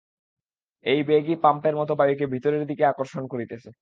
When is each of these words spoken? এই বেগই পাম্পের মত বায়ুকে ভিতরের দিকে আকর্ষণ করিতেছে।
এই 0.85 0.99
বেগই 1.03 1.35
পাম্পের 1.43 1.75
মত 1.75 1.89
বায়ুকে 1.91 2.25
ভিতরের 2.33 2.63
দিকে 2.69 2.83
আকর্ষণ 2.85 3.23
করিতেছে। 3.27 3.69